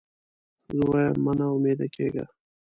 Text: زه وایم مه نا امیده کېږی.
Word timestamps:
زه 0.75 0.83
وایم 0.89 1.17
مه 1.25 1.33
نا 1.37 1.47
امیده 1.55 1.87
کېږی. 1.95 2.23